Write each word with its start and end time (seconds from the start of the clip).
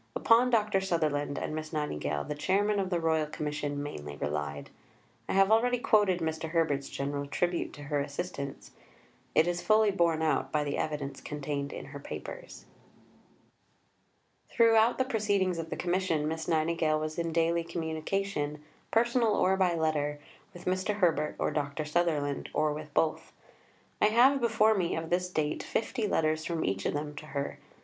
Upon 0.15 0.49
Dr. 0.49 0.81
Sutherland 0.81 1.37
and 1.37 1.53
Miss 1.53 1.71
Nightingale 1.71 2.23
the 2.23 2.33
Chairman 2.33 2.79
of 2.79 2.89
the 2.89 2.99
Royal 2.99 3.27
Commission 3.27 3.83
mainly 3.83 4.15
relied. 4.15 4.71
I 5.29 5.33
have 5.33 5.51
already 5.51 5.77
quoted 5.77 6.21
Mr. 6.21 6.49
Herbert's 6.49 6.89
general 6.89 7.27
tribute 7.27 7.71
to 7.73 7.83
her 7.83 7.99
assistance 8.01 8.69
(p. 8.69 8.75
312). 9.43 9.45
It 9.45 9.47
is 9.47 9.61
fully 9.61 9.91
borne 9.91 10.23
out 10.23 10.51
by 10.51 10.63
the 10.63 10.79
evidence 10.79 11.21
contained 11.21 11.71
in 11.71 11.85
her 11.85 11.99
papers. 11.99 12.65
Throughout 14.49 14.97
the 14.97 15.05
proceedings 15.05 15.59
of 15.59 15.69
the 15.69 15.77
Commission, 15.77 16.27
Miss 16.27 16.47
Nightingale 16.47 16.99
was 16.99 17.19
in 17.19 17.31
daily 17.31 17.63
communication 17.63 18.63
personal, 18.89 19.35
or 19.35 19.55
by 19.55 19.75
letter 19.75 20.19
with 20.51 20.65
Mr. 20.65 20.95
Herbert 20.95 21.35
or 21.37 21.51
Dr. 21.51 21.85
Sutherland, 21.85 22.49
or 22.55 22.73
with 22.73 22.91
both. 22.95 23.33
I 24.01 24.05
have 24.07 24.41
before 24.41 24.73
me, 24.73 24.95
of 24.95 25.11
this 25.11 25.29
date, 25.29 25.61
fifty 25.61 26.07
letters 26.07 26.43
from 26.43 26.65
each 26.65 26.87
of 26.87 26.95
them 26.95 27.13
to 27.17 27.27
her. 27.27 27.59